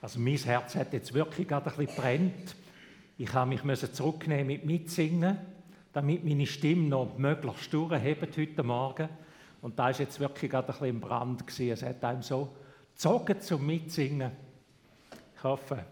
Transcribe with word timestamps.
Also 0.00 0.20
mein 0.20 0.36
Herz 0.36 0.76
hat 0.76 0.92
jetzt 0.92 1.12
wirklich 1.12 1.48
gerade 1.48 1.70
ein 1.70 1.76
bisschen 1.76 2.00
brennt. 2.00 2.56
Ich 3.16 3.32
habe 3.34 3.50
mich 3.50 3.92
zurücknehmen 3.92 4.46
mit 4.46 4.64
Mitsingen, 4.64 5.38
damit 5.92 6.24
meine 6.24 6.46
Stimme 6.46 6.88
noch 6.88 7.18
möglichst 7.18 7.72
durchhebt 7.72 8.36
heute 8.36 8.62
Morgen. 8.62 9.08
Und 9.60 9.76
da 9.76 9.90
ist 9.90 9.98
jetzt 9.98 10.20
wirklich 10.20 10.50
gerade 10.50 10.68
ein 10.68 10.72
bisschen 10.72 10.88
im 10.88 11.00
Brand 11.00 11.44
gewesen. 11.44 11.72
Es 11.72 11.82
hat 11.82 12.04
einem 12.04 12.22
so 12.22 12.54
gezogen 12.94 13.40
zum 13.40 13.66
Mitsingen. 13.66 14.30
Ich 15.36 15.42
hoffe, 15.42 15.84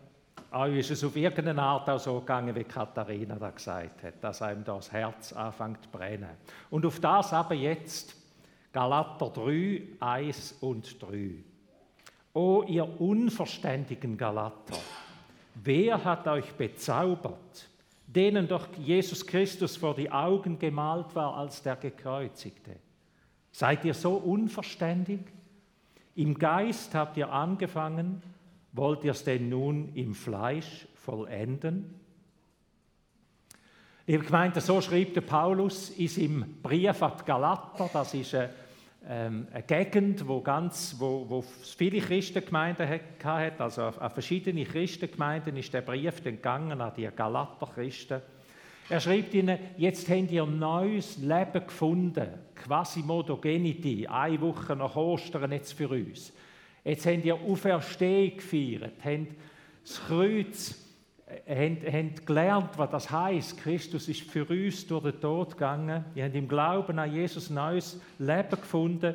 euch 0.52 0.78
ist 0.78 0.90
es 0.92 1.04
auf 1.04 1.16
irgendeine 1.16 1.62
Art 1.62 1.90
auch 1.90 1.98
so 1.98 2.20
gegangen, 2.20 2.54
wie 2.54 2.62
Katharina 2.62 3.34
da 3.34 3.50
gesagt 3.50 4.04
hat, 4.04 4.14
dass 4.22 4.40
einem 4.40 4.62
das 4.62 4.92
Herz 4.92 5.32
anfängt 5.32 5.82
zu 5.82 5.90
brennen. 5.90 6.30
Und 6.70 6.86
auf 6.86 7.00
das 7.00 7.32
aber 7.32 7.54
jetzt 7.54 8.14
Galater 8.72 9.30
3, 9.30 9.82
1 9.98 10.52
und 10.60 11.02
3. 11.02 11.42
O 12.36 12.62
ihr 12.64 13.00
unverständigen 13.00 14.18
Galater, 14.18 14.76
wer 15.54 16.04
hat 16.04 16.28
euch 16.28 16.52
bezaubert, 16.52 17.70
denen 18.06 18.46
doch 18.46 18.68
Jesus 18.76 19.26
Christus 19.26 19.78
vor 19.78 19.94
die 19.94 20.10
Augen 20.10 20.58
gemalt 20.58 21.14
war 21.14 21.34
als 21.34 21.62
der 21.62 21.76
Gekreuzigte? 21.76 22.76
Seid 23.52 23.86
ihr 23.86 23.94
so 23.94 24.16
unverständig? 24.16 25.20
Im 26.14 26.38
Geist 26.38 26.94
habt 26.94 27.16
ihr 27.16 27.32
angefangen, 27.32 28.22
wollt 28.72 29.02
ihr 29.02 29.12
es 29.12 29.24
denn 29.24 29.48
nun 29.48 29.94
im 29.94 30.14
Fleisch 30.14 30.86
vollenden? 30.94 31.98
Liebe 34.06 34.26
Gemeinde, 34.26 34.60
so 34.60 34.82
schreibt 34.82 35.16
der 35.16 35.22
Paulus 35.22 35.88
in 35.88 36.08
seinem 36.08 36.60
Brief 36.62 37.02
an 37.02 37.12
Galater, 37.24 37.88
das 37.90 38.12
ist 38.12 38.34
eine 38.34 38.50
ähm, 39.08 39.46
eine 39.52 39.62
Gegend, 39.62 40.26
wo, 40.26 40.40
ganz, 40.40 40.96
wo, 40.98 41.24
wo 41.28 41.42
viele 41.42 42.00
Christengemeinden 42.00 42.88
hatte, 43.22 43.62
also 43.62 43.82
an 43.82 44.10
verschiedene 44.10 44.64
Christengemeinden 44.64 45.56
ist 45.56 45.72
der 45.72 45.82
Brief 45.82 46.24
entgangen 46.24 46.80
an 46.80 46.92
die 46.96 47.08
Galater-Christen. 47.14 48.20
Er 48.88 49.00
schreibt 49.00 49.34
ihnen, 49.34 49.58
jetzt 49.76 50.08
habt 50.08 50.30
ihr 50.30 50.44
ein 50.44 50.58
neues 50.58 51.18
Leben 51.18 51.66
gefunden, 51.66 52.28
quasi 52.54 53.00
Modogenity, 53.00 54.06
eine 54.06 54.40
Woche 54.40 54.76
nach 54.76 54.94
Ostern 54.96 55.52
jetzt 55.52 55.72
für 55.72 55.88
uns. 55.88 56.32
Jetzt 56.84 57.06
habt 57.06 57.24
ihr 57.24 57.34
Auferstehung 57.34 58.36
gefeiert, 58.36 58.94
habt 59.04 59.34
das 59.84 60.00
Kreuz 60.06 60.85
haben, 61.48 61.78
haben 61.92 62.14
gelernt, 62.24 62.70
was 62.76 62.90
das 62.90 63.10
heißt. 63.10 63.58
Christus 63.58 64.08
ist 64.08 64.22
für 64.22 64.44
uns 64.44 64.86
durch 64.86 65.02
den 65.02 65.20
Tod 65.20 65.52
gegangen. 65.52 66.04
Ihr 66.14 66.24
habt 66.24 66.34
im 66.34 66.48
Glauben 66.48 66.98
an 66.98 67.12
Jesus 67.12 67.50
neues 67.50 68.00
Leben 68.18 68.50
gefunden. 68.50 69.14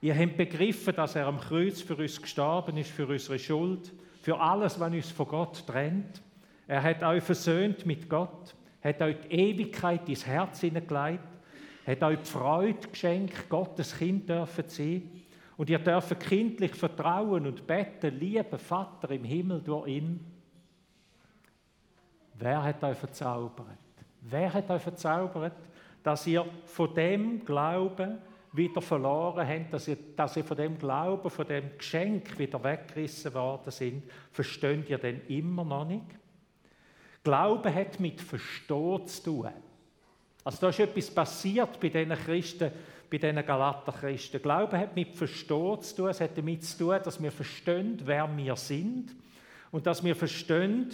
Ihr 0.00 0.16
habt 0.16 0.36
begriffen, 0.36 0.94
dass 0.94 1.16
er 1.16 1.26
am 1.26 1.40
Kreuz 1.40 1.80
für 1.80 1.96
uns 1.96 2.20
gestorben 2.20 2.76
ist, 2.76 2.90
für 2.90 3.06
unsere 3.06 3.38
Schuld, 3.38 3.92
für 4.20 4.38
alles, 4.40 4.78
was 4.78 4.92
uns 4.92 5.10
von 5.10 5.28
Gott 5.28 5.66
trennt. 5.66 6.22
Er 6.66 6.82
hat 6.82 7.02
euch 7.02 7.22
versöhnt 7.22 7.86
mit 7.86 8.08
Gott, 8.08 8.54
hat 8.82 9.02
euch 9.02 9.16
die 9.28 9.34
Ewigkeit 9.34 10.08
ins 10.08 10.26
Herz 10.26 10.60
hineingelegt, 10.60 11.20
hat 11.86 12.02
euch 12.02 12.18
die 12.18 12.30
Freude 12.30 12.88
geschenkt, 12.88 13.48
Gottes 13.48 13.96
Kind 13.96 14.28
dürfen 14.28 14.64
sein. 14.68 15.10
Und 15.56 15.70
ihr 15.70 15.78
dürft 15.78 16.18
kindlich 16.20 16.74
vertrauen 16.74 17.46
und 17.46 17.66
beten, 17.66 18.18
lieben 18.18 18.58
Vater 18.58 19.10
im 19.10 19.24
Himmel 19.24 19.60
durch 19.60 19.88
ihn. 19.88 20.31
Wer 22.42 22.60
hat 22.60 22.82
euch 22.82 22.98
verzaubert? 22.98 23.78
Wer 24.20 24.52
hat 24.52 24.68
euch 24.68 24.82
verzaubert, 24.82 25.52
dass 26.02 26.26
ihr 26.26 26.44
von 26.64 26.92
dem 26.92 27.44
Glauben 27.44 28.18
wieder 28.52 28.82
verloren 28.82 29.46
habt, 29.46 29.72
dass 29.72 29.86
ihr, 29.86 29.96
dass 30.16 30.36
ihr 30.36 30.42
von 30.42 30.56
dem 30.56 30.76
Glauben, 30.76 31.30
von 31.30 31.46
dem 31.46 31.78
Geschenk 31.78 32.36
wieder 32.40 32.62
weggerissen 32.64 33.32
worden 33.34 33.70
sind? 33.70 34.02
Versteht 34.32 34.90
ihr 34.90 34.98
denn 34.98 35.20
immer 35.28 35.64
noch 35.64 35.86
nicht? 35.86 36.04
Glauben 37.22 37.72
hat 37.72 38.00
mit 38.00 38.20
Verstehen 38.20 39.06
zu 39.06 39.22
tun. 39.22 39.48
Also 40.42 40.58
da 40.62 40.68
ist 40.70 40.80
etwas 40.80 41.10
passiert 41.12 41.78
bei 41.78 41.90
diesen 41.90 42.10
Christen, 42.10 42.72
bei 43.08 43.18
diesen 43.18 43.46
Galater-Christen. 43.46 44.42
Glauben 44.42 44.78
hat 44.80 44.96
mit 44.96 45.14
Verstehen 45.14 45.80
zu 45.80 45.94
tun. 45.94 46.08
Es 46.08 46.20
hat 46.20 46.36
damit 46.36 46.64
zu 46.64 46.78
tun, 46.78 46.98
dass 47.04 47.22
wir 47.22 47.30
verstehen, 47.30 48.00
wer 48.04 48.28
wir 48.36 48.56
sind 48.56 49.14
und 49.70 49.86
dass 49.86 50.02
wir 50.02 50.16
verstehen, 50.16 50.92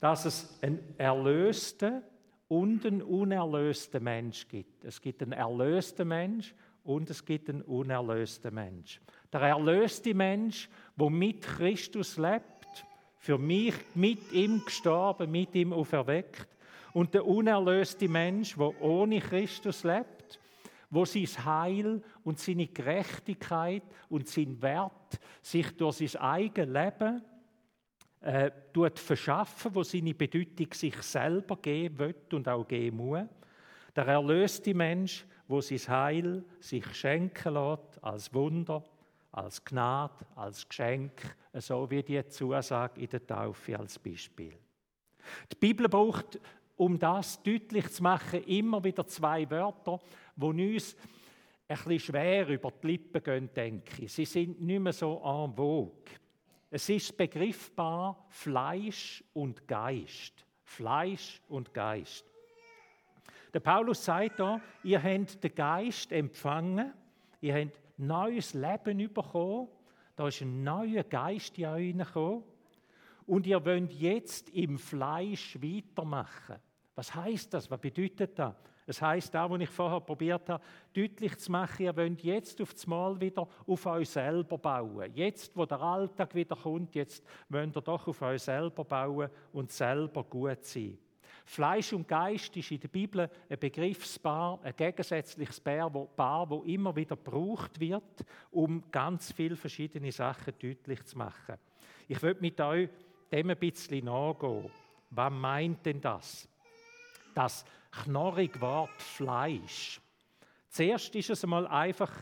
dass 0.00 0.24
es 0.24 0.58
einen 0.62 0.80
erlösten 0.96 2.02
und 2.48 2.86
einen 2.86 3.02
unerlösten 3.02 4.02
Mensch 4.02 4.48
gibt. 4.48 4.84
Es 4.84 5.00
gibt 5.00 5.22
einen 5.22 5.32
erlösten 5.32 6.08
Mensch 6.08 6.54
und 6.84 7.10
es 7.10 7.24
gibt 7.24 7.50
einen 7.50 7.62
unerlösten 7.62 8.54
Mensch. 8.54 9.00
Der 9.32 9.42
erlöste 9.42 10.14
Mensch, 10.14 10.68
der 10.96 11.10
mit 11.10 11.42
Christus 11.42 12.16
lebt, 12.16 12.86
für 13.18 13.36
mich 13.36 13.74
mit 13.94 14.32
ihm 14.32 14.64
gestorben, 14.64 15.30
mit 15.30 15.54
ihm 15.54 15.72
auferweckt. 15.72 16.48
Und 16.94 17.12
der 17.12 17.26
unerlöste 17.26 18.08
Mensch, 18.08 18.56
der 18.56 18.80
ohne 18.80 19.20
Christus 19.20 19.84
lebt, 19.84 20.40
wo 20.88 21.04
sein 21.04 21.26
Heil 21.44 22.02
und 22.24 22.38
seine 22.38 22.68
Gerechtigkeit 22.68 23.82
und 24.08 24.26
sein 24.26 24.60
Wert 24.62 25.20
sich 25.42 25.70
durch 25.76 25.96
sein 25.96 26.22
eigenes 26.22 26.72
Leben 26.72 27.22
äh, 28.20 28.50
verschaffen, 28.94 29.74
wo 29.74 29.82
seine 29.82 30.14
Bedeutung 30.14 30.72
sich 30.72 30.96
selber 31.02 31.56
geben 31.56 31.98
wird 31.98 32.34
und 32.34 32.48
auch 32.48 32.66
geben 32.66 32.96
muss. 32.96 33.22
Der 33.94 34.06
erlöste 34.06 34.74
Mensch, 34.74 35.26
wo 35.46 35.60
sein 35.60 35.78
Heil 35.88 36.44
sich 36.60 36.86
schenken 36.94 37.54
lässt 37.54 38.02
als 38.02 38.32
Wunder, 38.34 38.84
als 39.32 39.64
Gnade, 39.64 40.26
als 40.34 40.68
Geschenk, 40.68 41.36
so 41.54 41.90
wie 41.90 42.02
die 42.02 42.26
Zusage 42.28 43.00
in 43.00 43.08
der 43.08 43.26
Taufe 43.26 43.78
als 43.78 43.98
Beispiel. 43.98 44.54
Die 45.50 45.56
Bibel 45.56 45.88
braucht, 45.88 46.40
um 46.76 46.98
das 46.98 47.42
deutlich 47.42 47.90
zu 47.90 48.02
machen, 48.02 48.44
immer 48.44 48.82
wieder 48.82 49.06
zwei 49.06 49.48
Wörter, 49.50 50.00
die 50.36 50.74
uns 50.74 50.96
ein 51.66 51.76
bisschen 51.76 51.98
schwer 52.00 52.48
über 52.48 52.70
die 52.70 52.86
Lippen 52.86 53.22
gehen, 53.22 53.50
denke 53.54 54.04
ich. 54.04 54.12
Sie 54.12 54.24
sind 54.24 54.60
nicht 54.60 54.80
mehr 54.80 54.92
so 54.92 55.20
en 55.24 55.54
vogue. 55.54 55.92
Es 56.70 56.88
ist 56.88 57.16
begriffbar 57.16 58.26
Fleisch 58.28 59.24
und 59.32 59.66
Geist. 59.66 60.44
Fleisch 60.62 61.40
und 61.48 61.72
Geist. 61.72 62.26
Der 63.54 63.60
Paulus 63.60 64.04
sagt 64.04 64.38
da, 64.38 64.60
ihr 64.84 65.02
habt 65.02 65.42
den 65.42 65.54
Geist 65.54 66.12
empfangen, 66.12 66.92
ihr 67.40 67.54
habt 67.54 67.80
neues 67.96 68.52
Leben 68.52 68.98
bekommen, 69.12 69.68
da 70.14 70.28
ist 70.28 70.42
ein 70.42 70.62
neuer 70.62 71.04
Geist 71.04 71.56
in 71.56 71.66
euch 71.66 71.96
gekommen 71.96 72.44
und 73.26 73.46
ihr 73.46 73.64
wollt 73.64 73.92
jetzt 73.92 74.50
im 74.50 74.78
Fleisch 74.78 75.56
weitermachen. 75.62 76.56
Was 76.94 77.14
heißt 77.14 77.54
das? 77.54 77.70
Was 77.70 77.80
bedeutet 77.80 78.38
das? 78.38 78.54
Das 78.88 79.02
heißt, 79.02 79.34
da, 79.34 79.50
wo 79.50 79.56
ich 79.56 79.68
vorher 79.68 80.00
probiert 80.00 80.48
habe, 80.48 80.64
deutlich 80.94 81.36
zu 81.36 81.52
machen, 81.52 81.82
ihr 81.82 81.94
wollt 81.94 82.22
jetzt 82.22 82.58
auf 82.62 82.72
das 82.72 82.86
Mal 82.86 83.20
wieder 83.20 83.46
auf 83.66 83.84
euch 83.84 84.08
selber 84.08 84.56
bauen. 84.56 85.12
Jetzt, 85.14 85.54
wo 85.54 85.66
der 85.66 85.78
Alltag 85.78 86.34
wieder 86.34 86.56
kommt, 86.56 86.94
jetzt 86.94 87.22
wollt 87.50 87.76
ihr 87.76 87.82
doch 87.82 88.08
auf 88.08 88.22
euch 88.22 88.40
selber 88.40 88.86
bauen 88.86 89.28
und 89.52 89.70
selber 89.70 90.24
gut 90.24 90.64
sein. 90.64 90.96
Fleisch 91.44 91.92
und 91.92 92.08
Geist 92.08 92.56
ist 92.56 92.70
in 92.70 92.80
der 92.80 92.88
Bibel 92.88 93.28
ein 93.50 93.58
Begriffspaar, 93.58 94.58
ein 94.62 94.74
gegensätzliches 94.74 95.60
Paar, 95.60 96.48
wo 96.48 96.62
immer 96.62 96.96
wieder 96.96 97.16
gebraucht 97.16 97.78
wird, 97.78 98.24
um 98.50 98.90
ganz 98.90 99.32
viele 99.32 99.56
verschiedene 99.56 100.10
Sachen 100.10 100.54
deutlich 100.58 101.04
zu 101.04 101.18
machen. 101.18 101.56
Ich 102.08 102.22
will 102.22 102.38
mit 102.40 102.58
euch 102.58 102.88
dem 103.30 103.50
ein 103.50 103.58
bisschen 103.58 104.06
nachgehen. 104.06 104.70
Was 105.10 105.30
meint 105.30 105.84
denn 105.84 106.00
das? 106.00 106.48
Das 107.34 107.66
knorrig 107.90 108.60
Wort 108.60 109.02
Fleisch. 109.02 110.00
Zuerst 110.68 111.14
ist 111.14 111.30
es 111.30 111.44
einmal 111.44 111.66
einfach 111.66 112.12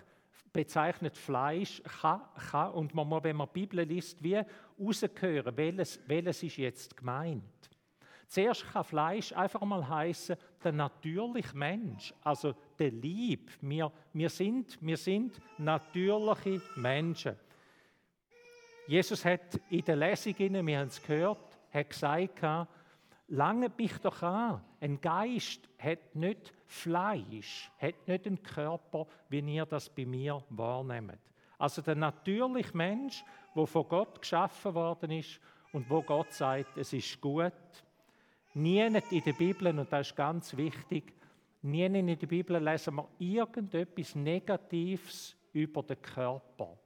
bezeichnet 0.53 1.17
Fleisch 1.17 1.83
kann, 2.01 2.23
kann 2.51 2.73
und 2.73 2.95
man 2.95 3.07
muss, 3.07 3.25
wenn 3.25 3.37
man 3.37 3.49
die 3.55 3.61
Bibel 3.61 3.85
liest, 3.85 4.23
wie 4.23 4.41
rausgehören, 4.81 5.57
welches, 5.57 6.01
welches 6.07 6.43
ist 6.43 6.57
jetzt 6.57 6.97
gemeint. 6.97 7.43
Zuerst 8.27 8.67
kann 8.73 8.85
Fleisch 8.85 9.33
einfach 9.33 9.61
mal 9.61 9.87
heißen 9.87 10.37
der 10.65 10.73
natürliche 10.73 11.57
Mensch, 11.57 12.13
also 12.23 12.55
der 12.79 12.91
Lieb. 12.91 13.51
Wir, 13.61 13.93
wir, 14.13 14.31
sind, 14.31 14.79
wir 14.81 14.97
sind 14.97 15.41
natürliche 15.59 16.61
Menschen. 16.75 17.37
Jesus 18.87 19.25
hat 19.25 19.61
in 19.69 19.85
der 19.85 19.97
Lesung, 19.97 20.35
wir 20.39 20.79
haben 20.79 20.89
es 20.89 21.03
gehört, 21.03 21.59
hat 21.71 21.91
gesagt, 21.91 22.43
lange 23.29 23.71
mich 23.77 23.97
doch 23.99 24.23
an. 24.23 24.63
Ein 24.81 25.01
Geist 25.01 25.69
hat 25.79 26.15
nicht 26.15 26.53
Fleisch, 26.67 27.71
hat 27.79 28.07
nicht 28.07 28.27
einen 28.27 28.43
Körper, 28.43 29.07
wie 29.29 29.41
ihr 29.41 29.67
das 29.67 29.89
bei 29.89 30.05
mir 30.05 30.43
wahrnehmt. 30.51 31.19
Also 31.59 31.83
der 31.83 31.95
natürliche 31.95 32.77
Mensch, 32.77 33.25
der 33.55 33.67
von 33.67 33.89
Gott 33.89 34.21
geschaffen 34.21 34.75
worden 34.75 35.11
ist 35.11 35.41
und 35.73 35.89
wo 35.89 36.03
Gott 36.03 36.33
sagt, 36.33 36.77
es 36.77 36.93
ist 36.93 37.21
gut. 37.21 37.53
Nie 38.55 38.81
in 38.81 38.93
der 38.93 39.33
Bibel, 39.33 39.79
und 39.79 39.93
das 39.93 40.09
ist 40.09 40.17
ganz 40.17 40.57
wichtig, 40.57 41.15
nie 41.63 41.85
in 41.85 42.07
der 42.07 42.17
Bibel 42.27 42.63
lesen 42.63 42.95
wir 42.97 43.09
irgendetwas 43.19 44.15
Negatives 44.15 45.37
über 45.53 45.83
den 45.83 46.01
Körper. 46.01 46.79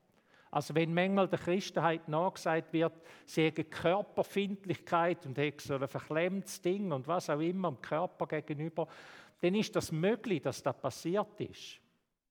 Also 0.50 0.74
wenn 0.74 0.92
manchmal 0.92 1.28
der 1.28 1.38
Christenheit 1.38 2.08
nachgesagt 2.08 2.72
wird, 2.72 2.92
sie 3.24 3.44
hätte 3.44 3.64
Körperfindlichkeit 3.64 5.24
und 5.26 5.38
hätte 5.38 5.64
so 5.64 5.74
ein 5.74 5.86
verklemmtes 5.86 6.60
Ding 6.60 6.90
und 6.90 7.06
was 7.06 7.30
auch 7.30 7.40
immer 7.40 7.70
dem 7.70 7.80
Körper 7.80 8.26
gegenüber, 8.26 8.88
dann 9.40 9.54
ist 9.54 9.74
das 9.76 9.92
möglich, 9.92 10.42
dass 10.42 10.62
das 10.62 10.76
passiert 10.76 11.40
ist. 11.40 11.80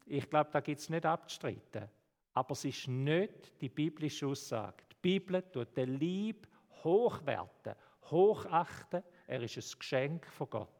Ich 0.05 0.29
glaube, 0.29 0.49
da 0.51 0.59
gibt 0.59 0.79
es 0.79 0.89
nicht 0.89 1.05
abzustreiten. 1.05 1.87
Aber 2.33 2.51
es 2.51 2.65
ist 2.65 2.87
nicht 2.87 3.59
die 3.61 3.69
biblische 3.69 4.27
Aussage. 4.27 4.83
Die 4.91 4.95
Bibel 5.01 5.41
tut 5.41 5.75
den 5.75 5.97
Lieb 5.97 6.47
hochwerten, 6.83 7.73
hochachten. 8.09 9.03
Er 9.27 9.41
ist 9.41 9.57
ein 9.57 9.79
Geschenk 9.79 10.25
von 10.27 10.49
Gott. 10.49 10.78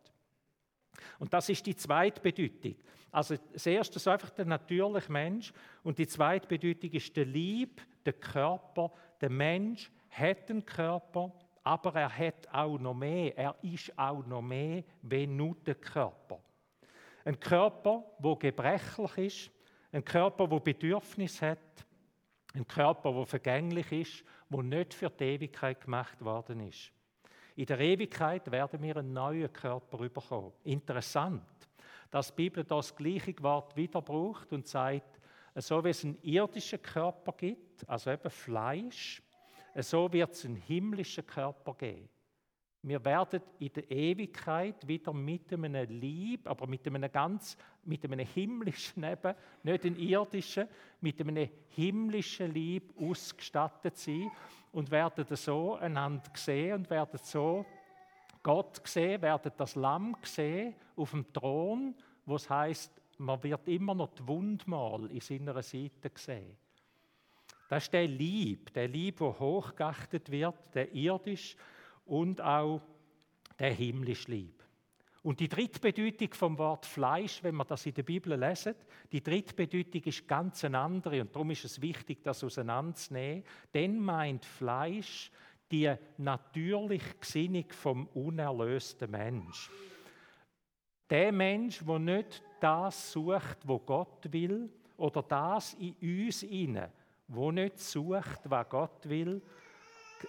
Und 1.20 1.34
das 1.34 1.50
ist 1.50 1.66
die 1.66 1.76
zweite 1.76 2.22
Bedeutung. 2.22 2.76
Also 3.12 3.36
das 3.54 3.66
erste 3.66 3.98
ist 3.98 4.08
einfach 4.08 4.30
der 4.30 4.46
natürliche 4.46 5.12
Mensch 5.12 5.52
und 5.84 5.98
die 5.98 6.08
zweite 6.08 6.48
Bedeutung 6.48 6.92
ist 6.92 7.16
der 7.16 7.26
Lieb, 7.26 7.82
der 8.06 8.14
Körper. 8.14 8.92
Der 9.20 9.30
Mensch 9.30 9.92
hat 10.10 10.50
einen 10.50 10.66
Körper, 10.66 11.32
aber 11.64 11.96
er 11.96 12.16
hat 12.16 12.48
auch 12.54 12.78
noch 12.78 12.94
mehr. 12.94 13.38
Er 13.38 13.56
ist 13.62 13.98
auch 13.98 14.26
noch 14.26 14.42
mehr 14.42 14.84
wie 15.02 15.28
nur 15.28 15.56
der 15.66 15.76
Körper. 15.76 16.40
Ein 17.26 17.40
Körper, 17.40 18.04
wo 18.20 18.36
gebrechlich 18.36 19.18
ist, 19.18 19.52
ein 19.92 20.06
Körper, 20.06 20.50
wo 20.50 20.60
Bedürfnis 20.60 21.42
hat, 21.42 21.58
ein 22.54 22.68
Körper, 22.68 23.14
wo 23.14 23.26
vergänglich 23.26 23.92
ist, 23.92 24.24
wo 24.50 24.62
nicht 24.62 24.94
für 24.94 25.10
die 25.10 25.26
Ewigkeit 25.26 25.82
gemacht 25.82 26.24
worden 26.24 26.68
ist. 26.68 26.92
In 27.60 27.66
der 27.66 27.82
Ewigkeit 27.82 28.50
werden 28.50 28.82
wir 28.82 28.96
einen 28.96 29.12
neuen 29.12 29.52
Körper 29.52 29.98
bekommen. 29.98 30.54
Interessant, 30.64 31.44
dass 32.10 32.34
die 32.34 32.44
Bibel 32.44 32.64
das 32.64 32.96
gleiche 32.96 33.36
Wort 33.42 33.76
wieder 33.76 34.02
braucht 34.02 34.54
und 34.54 34.66
sagt, 34.66 35.20
so 35.56 35.84
wie 35.84 35.90
es 35.90 36.06
einen 36.06 36.18
irdischen 36.22 36.82
Körper 36.82 37.34
gibt, 37.34 37.84
also 37.90 38.12
eben 38.12 38.30
Fleisch, 38.30 39.22
so 39.76 40.10
wird 40.14 40.32
es 40.32 40.46
einen 40.46 40.56
himmlischen 40.56 41.28
Körper 41.28 41.74
geben. 41.74 42.08
Wir 42.82 43.04
werden 43.04 43.42
in 43.60 43.74
der 43.74 43.92
Ewigkeit 43.92 44.88
wieder 44.88 45.12
mit 45.12 45.52
einem 45.52 46.00
Lieb, 46.00 46.48
aber 46.48 46.66
mit 46.66 46.88
einem 46.88 47.12
ganz, 47.12 47.58
mit 47.84 48.06
einem 48.06 48.26
himmlischen 48.26 49.04
eben, 49.04 49.36
nicht 49.64 49.86
einem 49.86 49.98
irdischen, 49.98 50.70
mit 51.02 51.20
einem 51.20 51.50
himmlischen 51.76 52.54
Lieb 52.54 52.94
ausgestattet 52.98 53.98
sein 53.98 54.32
und 54.72 54.92
werden 54.92 55.26
so 55.36 55.76
einander 55.76 56.32
sehen 56.36 56.74
und 56.74 56.90
werden 56.90 57.20
so 57.24 57.66
Gott 58.44 58.82
sehen, 58.88 59.22
werden 59.22 59.52
das 59.58 59.76
Lamm 59.76 60.16
sehen 60.24 60.76
auf 60.96 61.12
dem 61.12 61.32
Thron, 61.34 61.96
wo 62.26 62.36
es 62.36 62.50
heißt, 62.50 62.92
man 63.18 63.44
wird 63.44 63.68
immer 63.68 63.94
noch 63.94 64.14
die 64.14 64.26
Wundmal 64.28 65.12
in 65.12 65.20
seiner 65.20 65.62
Seite 65.62 66.12
sehen. 66.16 66.58
Das 67.68 67.84
ist 67.84 67.94
der 67.94 68.08
Lieb, 68.08 68.74
der 68.74 68.88
Lieb, 68.88 69.18
der 69.18 69.40
hochgeachtet 69.40 70.32
wird, 70.32 70.56
der 70.74 70.94
irdisch 70.94 71.56
und 72.06 72.42
auch 72.42 72.82
der 73.60 73.74
himmlische 73.74 74.32
Lieb. 74.32 74.59
Und 75.22 75.40
die 75.40 75.50
dritte 75.50 75.80
Bedeutung 75.80 76.34
vom 76.34 76.58
Wort 76.58 76.86
Fleisch, 76.86 77.44
wenn 77.44 77.56
wir 77.56 77.66
das 77.66 77.86
in 77.86 77.94
der 77.94 78.04
Bibel 78.04 78.40
lesen, 78.40 78.76
die 79.12 79.22
dritte 79.22 79.54
Bedeutung 79.54 80.02
ist 80.04 80.28
ganz 80.28 80.64
eine 80.64 80.80
andere 80.80 81.22
und 81.22 81.36
darum 81.36 81.52
ist 81.52 81.66
es 81.66 81.82
wichtig, 81.82 82.24
das 82.24 82.44
auseinanderzunehmen. 82.44 83.44
Denn 83.74 84.00
meint 84.00 84.46
Fleisch 84.46 85.32
die 85.72 85.94
natürliche 86.18 87.16
Gesinnung 87.20 87.66
vom 87.70 88.08
unerlösten 88.14 89.12
Mensch. 89.12 89.70
Der 91.10 91.32
Mensch, 91.32 91.84
der 91.86 92.00
nicht 92.00 92.44
das 92.60 93.12
sucht, 93.12 93.58
wo 93.64 93.80
Gott 93.80 94.32
will, 94.32 94.70
oder 94.98 95.24
das 95.24 95.76
in 95.76 95.96
uns 96.02 96.44
inne, 96.44 96.92
wo 97.28 97.52
nicht 97.52 97.80
sucht, 97.80 98.42
was 98.46 98.70
Gott 98.70 99.08
will, 99.08 99.42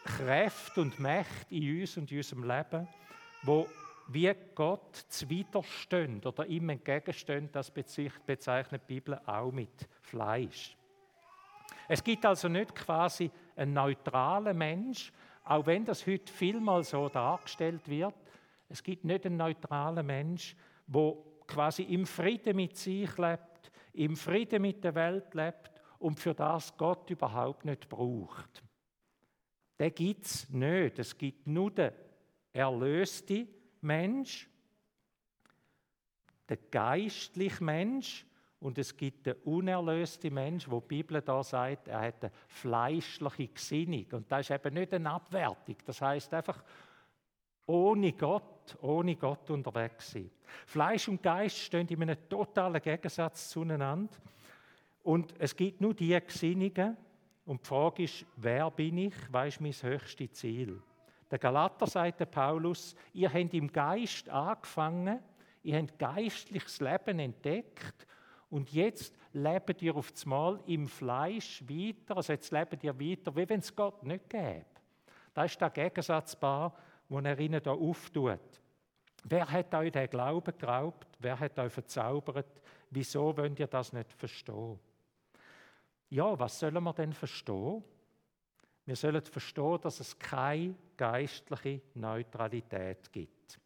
Kräfte 0.04 0.80
und 0.80 0.98
Mächte 1.00 1.54
in 1.54 1.80
uns 1.80 1.96
und 1.96 2.10
in 2.10 2.18
unserem 2.18 2.44
Leben, 2.44 2.88
wo 3.42 3.66
wie 4.12 4.32
Gott 4.54 4.96
zuwiderstehen 5.08 6.20
oder 6.24 6.44
ihm 6.46 6.68
entgegenstehen, 6.68 7.48
das 7.52 7.70
bezeichnet 7.70 8.82
die 8.88 8.94
Bibel 8.94 9.20
auch 9.24 9.52
mit 9.52 9.88
Fleisch. 10.02 10.76
Es 11.88 12.02
gibt 12.02 12.26
also 12.26 12.48
nicht 12.48 12.74
quasi 12.74 13.30
einen 13.54 13.72
neutralen 13.72 14.56
Mensch, 14.58 15.12
auch 15.44 15.66
wenn 15.66 15.84
das 15.84 16.06
heute 16.06 16.32
vielmal 16.32 16.82
so 16.82 17.08
dargestellt 17.08 17.88
wird. 17.88 18.14
Es 18.68 18.82
gibt 18.82 19.04
nicht 19.04 19.26
einen 19.26 19.36
neutralen 19.36 20.06
Mensch, 20.06 20.56
wo 20.86 21.42
quasi 21.46 21.82
im 21.84 22.06
Frieden 22.06 22.56
mit 22.56 22.76
sich 22.76 23.16
lebt, 23.16 23.70
im 23.92 24.16
Frieden 24.16 24.62
mit 24.62 24.82
der 24.82 24.94
Welt 24.94 25.34
lebt 25.34 25.70
und 26.00 26.18
für 26.18 26.34
das 26.34 26.76
Gott 26.76 27.10
überhaupt 27.10 27.64
nicht 27.64 27.88
braucht. 27.88 28.62
Den 29.78 29.94
gibt 29.94 30.26
es 30.26 30.48
nicht. 30.50 30.98
Es 30.98 31.16
gibt 31.16 31.46
nur 31.46 31.70
den 31.70 31.92
erlösten 32.52 33.48
Mensch, 33.80 34.48
den 36.48 36.58
geistlichen 36.70 37.64
Mensch 37.64 38.26
und 38.60 38.76
es 38.76 38.94
gibt 38.94 39.26
den 39.26 39.36
unerlösten 39.44 40.34
Mensch, 40.34 40.68
wo 40.70 40.80
die 40.80 40.86
Bibel 40.86 41.22
da 41.22 41.42
sagt, 41.42 41.88
er 41.88 42.00
hat 42.02 42.22
eine 42.24 42.32
fleischliche 42.46 43.48
Gesinnung. 43.48 44.06
Und 44.12 44.30
das 44.30 44.40
ist 44.40 44.50
eben 44.50 44.74
nicht 44.74 44.92
eine 44.92 45.10
Abwertung. 45.10 45.76
Das 45.86 46.02
heißt 46.02 46.34
einfach, 46.34 46.62
ohne 47.66 48.12
Gott, 48.12 48.76
ohne 48.82 49.16
Gott 49.16 49.48
unterwegs 49.48 50.10
sein. 50.10 50.30
Fleisch 50.66 51.08
und 51.08 51.22
Geist 51.22 51.56
stehen 51.56 51.88
in 51.88 52.02
einem 52.02 52.28
totalen 52.28 52.82
Gegensatz 52.82 53.48
zueinander. 53.48 54.14
Und 55.02 55.34
es 55.38 55.56
gibt 55.56 55.80
nur 55.80 55.94
die 55.94 56.18
Gesinnungen. 56.20 56.96
Und 57.46 57.62
die 57.62 57.66
Frage 57.66 58.02
ist, 58.02 58.26
wer 58.36 58.70
bin 58.70 58.98
ich? 58.98 59.14
Was 59.30 59.54
ist 59.54 59.60
mein 59.60 59.72
höchstes 59.72 60.32
Ziel? 60.32 60.82
Der 61.30 61.38
Galater 61.38 61.86
sagt 61.86 62.20
der 62.20 62.26
Paulus, 62.26 62.94
ihr 63.12 63.32
habt 63.32 63.54
im 63.54 63.70
Geist 63.72 64.28
angefangen, 64.28 65.20
ihr 65.62 65.78
habt 65.78 65.98
geistliches 65.98 66.80
Leben 66.80 67.20
entdeckt 67.20 68.06
und 68.48 68.72
jetzt 68.72 69.16
lebt 69.32 69.80
ihr 69.80 69.94
auf 69.94 70.12
Mal 70.26 70.60
im 70.66 70.88
Fleisch 70.88 71.62
weiter, 71.68 72.16
also 72.16 72.32
jetzt 72.32 72.50
lebt 72.50 72.82
ihr 72.82 72.98
weiter, 72.98 73.34
wie 73.36 73.48
wenn 73.48 73.60
es 73.60 73.74
Gott 73.74 74.02
nicht 74.02 74.28
gäbe. 74.28 74.64
Das 75.32 75.52
ist 75.52 75.60
der 75.60 75.70
Gegensatzbar, 75.70 76.74
den 77.08 77.24
er 77.24 77.38
ihnen 77.38 77.62
hier 77.62 77.72
auftut. 77.72 78.60
Wer 79.24 79.48
hat 79.50 79.74
euch 79.74 79.92
den 79.92 80.10
Glauben 80.10 80.56
geraubt? 80.58 81.06
Wer 81.18 81.38
hat 81.38 81.58
euch 81.58 81.72
verzaubert? 81.72 82.60
Wieso 82.90 83.36
wollt 83.36 83.58
ihr 83.60 83.66
das 83.66 83.92
nicht 83.92 84.12
verstehen? 84.12 84.78
Ja, 86.08 86.36
was 86.38 86.58
sollen 86.58 86.82
wir 86.82 86.92
denn 86.92 87.12
verstehen? 87.12 87.84
Wir 88.84 88.96
sollen 88.96 89.22
verstehen, 89.22 89.78
dass 89.80 90.00
es 90.00 90.18
keine 90.18 90.74
geistliche 91.00 91.80
Neutralität 91.94 93.10
gibt. 93.10 93.58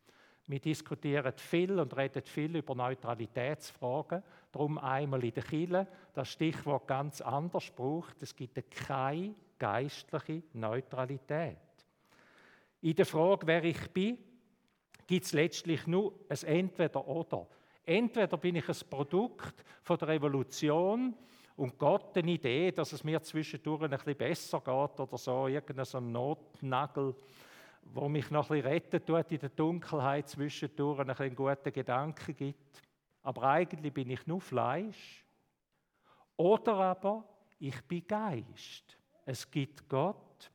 Wir 0.46 0.60
diskutieren 0.60 1.32
viel 1.36 1.80
und 1.80 1.96
reden 1.96 2.22
viel 2.22 2.54
über 2.54 2.76
Neutralitätsfragen. 2.76 4.22
Darum 4.52 4.78
einmal 4.78 5.24
in 5.24 5.34
der 5.34 5.42
Kille 5.42 5.88
das 6.12 6.28
Stichwort 6.28 6.86
ganz 6.86 7.20
anders 7.20 7.72
braucht. 7.72 8.22
Es 8.22 8.36
gibt 8.36 8.70
keine 8.70 9.34
geistliche 9.58 10.44
Neutralität. 10.52 11.56
In 12.82 12.94
der 12.94 13.06
Frage, 13.06 13.48
wer 13.48 13.64
ich 13.64 13.90
bin, 13.90 14.16
gibt 15.04 15.24
es 15.26 15.32
letztlich 15.32 15.88
nur 15.88 16.14
ein 16.28 16.46
Entweder-Oder. 16.46 17.48
Entweder 17.84 18.36
bin 18.36 18.54
ich 18.54 18.68
ein 18.68 18.88
Produkt 18.88 19.64
von 19.82 19.98
der 19.98 20.06
Revolution, 20.06 21.16
und 21.56 21.78
Gott 21.78 22.16
eine 22.16 22.32
Idee, 22.32 22.72
dass 22.72 22.92
es 22.92 23.04
mir 23.04 23.22
zwischendurch 23.22 23.82
ein 23.82 23.90
bisschen 23.90 24.16
besser 24.16 24.58
geht 24.58 25.00
oder 25.00 25.16
so, 25.16 25.46
irgendein 25.46 25.84
so 25.84 26.00
Notnagel, 26.00 27.14
wo 27.82 28.08
mich 28.08 28.30
noch 28.30 28.50
ein 28.50 28.56
bisschen 28.56 28.72
retten 28.72 29.04
tut 29.04 29.30
in 29.30 29.38
der 29.38 29.48
Dunkelheit 29.50 30.28
zwischendurch, 30.28 31.00
ein 31.00 31.06
bisschen 31.06 31.36
guten 31.36 31.72
Gedanken 31.72 32.36
gibt. 32.36 32.82
Aber 33.22 33.42
eigentlich 33.44 33.92
bin 33.92 34.10
ich 34.10 34.26
nur 34.26 34.40
Fleisch. 34.40 35.24
Oder 36.36 36.74
aber 36.74 37.24
ich 37.58 37.80
bin 37.82 38.06
Geist. 38.06 38.98
Es 39.24 39.48
gibt 39.50 39.88
Gott. 39.88 40.50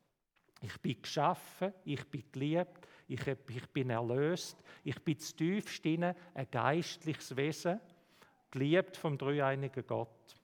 Ich 0.61 0.77
bin 0.81 1.01
geschaffen, 1.01 1.73
ich 1.85 2.05
bin 2.09 2.23
geliebt, 2.33 2.85
ich, 3.07 3.25
ich 3.25 3.69
bin 3.69 3.89
erlöst, 3.91 4.61
ich 4.83 5.01
bin 5.01 5.17
zutiefst 5.17 5.85
ein 5.85 6.13
geistliches 6.51 7.33
Wesen, 7.37 7.79
geliebt 8.51 8.97
vom 8.97 9.17
dreieinigen 9.17 9.87
Gott. 9.87 10.38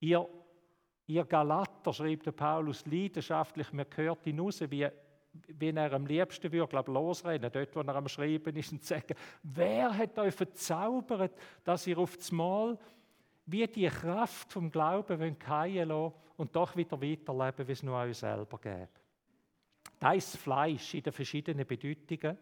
Ihr, 0.00 0.28
ihr 1.06 1.24
Galater, 1.24 1.92
schreibt 1.92 2.26
der 2.26 2.32
Paulus 2.32 2.84
leidenschaftlich, 2.86 3.72
man 3.72 3.86
hört 3.94 4.26
ihn 4.26 4.40
raus, 4.40 4.60
wie, 4.68 4.88
wie 5.48 5.70
er 5.70 5.92
am 5.92 6.06
liebsten 6.06 6.52
würde, 6.52 6.68
glaube 6.68 6.92
losrennen, 6.92 7.50
dort, 7.52 7.74
wo 7.74 7.80
er 7.80 7.96
am 7.96 8.08
Schreiben 8.08 8.56
ist, 8.56 8.72
und 8.72 8.84
sagen, 8.84 9.14
wer 9.42 9.96
hat 9.96 10.18
euch 10.18 10.34
verzaubert, 10.34 11.32
dass 11.64 11.86
ihr 11.86 11.98
auf 11.98 12.16
das 12.16 12.32
Mal 12.32 12.78
wie 13.46 13.66
die 13.66 13.88
Kraft 13.88 14.52
vom 14.52 14.70
Glauben 14.70 15.36
fallen 15.36 15.88
lassen 15.88 16.14
und 16.36 16.56
doch 16.56 16.76
wieder 16.76 17.00
weiterleben, 17.00 17.68
wie 17.68 17.72
es 17.72 17.82
nur 17.82 17.96
euch 17.98 18.16
selber 18.16 18.58
gäbe. 18.58 18.88
Das 19.98 20.16
ist 20.16 20.36
Fleisch 20.36 20.94
in 20.94 21.02
den 21.02 21.12
verschiedenen 21.12 21.66
Bedeutungen. 21.66 22.36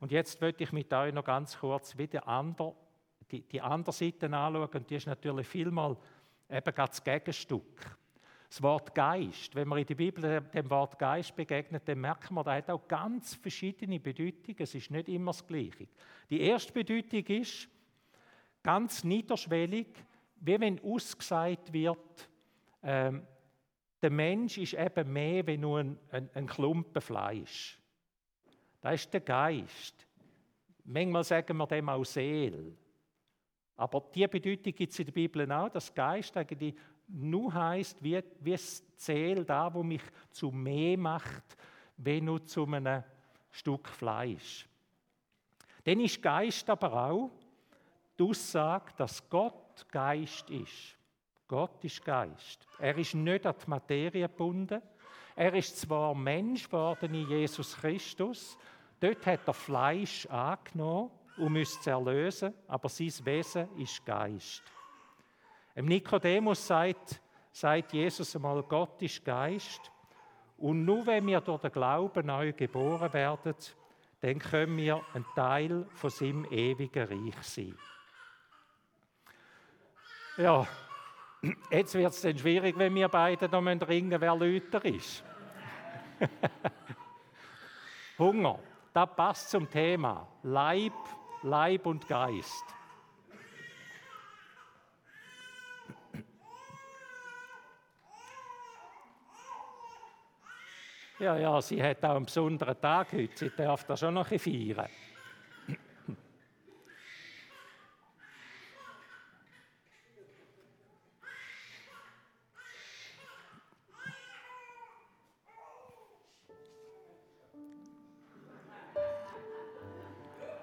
Und 0.00 0.12
jetzt 0.12 0.40
möchte 0.40 0.64
ich 0.64 0.72
mit 0.72 0.92
euch 0.92 1.12
noch 1.12 1.24
ganz 1.24 1.58
kurz 1.58 1.96
wieder 1.96 2.26
andere, 2.28 2.74
die, 3.30 3.42
die 3.42 3.60
andere 3.60 3.92
Seite 3.92 4.26
anschauen. 4.26 4.68
Und 4.72 4.90
die 4.90 4.96
ist 4.96 5.06
natürlich 5.06 5.46
vielmal 5.46 5.96
eben 6.50 6.74
das 6.74 7.02
Gegenstück. 7.02 7.98
Das 8.48 8.62
Wort 8.62 8.94
Geist, 8.94 9.54
wenn 9.54 9.66
man 9.66 9.80
in 9.80 9.86
der 9.86 9.96
Bibel 9.96 10.40
dem 10.40 10.70
Wort 10.70 10.98
Geist 10.98 11.34
begegnet, 11.34 11.82
dann 11.86 12.00
merkt 12.00 12.30
man, 12.30 12.44
da 12.44 12.54
hat 12.54 12.70
auch 12.70 12.86
ganz 12.86 13.34
verschiedene 13.34 13.98
Bedeutungen. 13.98 14.56
Es 14.58 14.74
ist 14.74 14.90
nicht 14.90 15.08
immer 15.08 15.32
das 15.32 15.46
Gleiche. 15.46 15.88
Die 16.30 16.40
erste 16.40 16.72
Bedeutung 16.72 17.24
ist 17.26 17.68
ganz 18.62 19.02
niederschwellig, 19.04 19.88
wie 20.40 20.60
wenn 20.60 20.82
ausgesagt 20.82 21.72
wird, 21.72 22.28
ähm, 22.82 23.26
der 24.00 24.10
Mensch 24.10 24.58
ist 24.58 24.74
eben 24.74 25.12
mehr 25.12 25.46
wie 25.46 25.56
nur 25.56 25.80
ein, 25.80 25.98
ein, 26.10 26.30
ein 26.34 26.46
Klumpen 26.46 27.02
Fleisch. 27.02 27.78
Das 28.80 28.94
ist 28.94 29.12
der 29.12 29.20
Geist. 29.20 30.06
Manchmal 30.84 31.24
sagen 31.24 31.56
wir 31.56 31.66
dem 31.66 31.88
auch 31.88 32.04
Seele. 32.04 32.76
Aber 33.76 34.02
diese 34.14 34.28
Bedeutung 34.28 34.74
gibt 34.74 34.92
es 34.92 34.98
in 34.98 35.04
der 35.06 35.12
Bibel 35.12 35.52
auch, 35.52 35.68
dass 35.68 35.94
Geist 35.94 36.36
eigentlich 36.36 36.74
nur 37.08 37.52
heißt, 37.52 38.02
wie, 38.02 38.22
wie 38.40 38.52
das 38.52 38.82
Zähl 38.96 39.44
da, 39.44 39.72
wo 39.72 39.82
mich 39.82 40.02
zu 40.30 40.50
mehr 40.50 40.96
macht, 40.98 41.56
wie 41.98 42.20
nur 42.20 42.44
zu 42.44 42.64
einem 42.64 43.04
Stück 43.50 43.88
Fleisch. 43.88 44.66
Dann 45.84 46.00
ist 46.00 46.22
Geist 46.22 46.68
aber 46.68 46.92
auch 46.92 47.30
die 48.18 48.22
Aussage, 48.22 48.92
dass 48.96 49.28
Gott 49.28 49.86
Geist 49.90 50.50
ist. 50.50 50.96
Gott 51.46 51.84
ist 51.84 52.04
Geist. 52.04 52.66
Er 52.78 52.96
ist 52.98 53.14
nicht 53.14 53.46
an 53.46 53.54
die 53.62 53.70
Materie 53.70 54.28
gebunden. 54.28 54.82
Er 55.36 55.54
ist 55.54 55.78
zwar 55.78 56.14
Mensch 56.14 56.64
geworden 56.64 57.14
in 57.14 57.28
Jesus 57.28 57.76
Christus, 57.76 58.56
dort 58.98 59.26
hat 59.26 59.46
er 59.46 59.52
Fleisch 59.52 60.24
angenommen, 60.26 61.10
um 61.38 61.54
uns 61.54 61.80
zu 61.80 61.90
erlösen, 61.90 62.54
aber 62.66 62.88
sein 62.88 63.12
Wesen 63.24 63.68
ist 63.78 64.04
Geist. 64.04 64.62
Im 65.74 65.86
Nikodemus 65.86 66.66
sagt, 66.66 67.20
sagt 67.52 67.92
Jesus 67.92 68.34
einmal, 68.34 68.62
Gott 68.62 69.00
ist 69.02 69.24
Geist. 69.24 69.92
Und 70.58 70.84
nur 70.84 71.06
wenn 71.06 71.26
wir 71.26 71.40
durch 71.40 71.60
den 71.60 71.72
Glauben 71.72 72.26
neu 72.26 72.52
geboren 72.52 73.12
werden, 73.12 73.54
dann 74.20 74.38
können 74.38 74.76
wir 74.78 75.02
ein 75.12 75.24
Teil 75.34 75.86
von 75.92 76.10
seinem 76.10 76.46
ewigen 76.46 77.06
Reich 77.06 77.42
sein. 77.42 77.76
Ja, 80.38 80.66
jetzt 81.70 81.94
wird 81.94 82.12
es 82.12 82.22
dann 82.22 82.38
schwierig, 82.38 82.78
wenn 82.78 82.94
wir 82.94 83.08
beide 83.08 83.48
noch 83.48 83.88
ringen 83.88 84.20
wer 84.20 84.36
Lüter 84.36 84.84
ist. 84.84 85.22
Hunger, 88.18 88.58
das 88.92 89.08
passt 89.14 89.50
zum 89.50 89.70
Thema. 89.70 90.26
Leib, 90.42 90.94
Leib 91.42 91.86
und 91.86 92.08
Geist. 92.08 92.64
Ja, 101.18 101.36
ja, 101.38 101.62
sie 101.62 101.82
hat 101.82 102.04
auch 102.04 102.16
einen 102.16 102.26
besonderen 102.26 102.78
Tag 102.78 103.12
heute. 103.12 103.36
Sie 103.36 103.50
darf 103.56 103.84
das 103.84 104.00
schon 104.00 104.14
noch 104.14 104.30
ein 104.30 104.38
feiern. 104.38 104.88